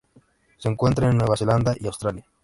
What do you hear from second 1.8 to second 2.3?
Australia.